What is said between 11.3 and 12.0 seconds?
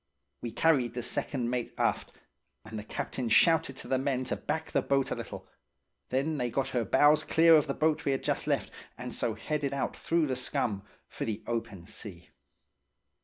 open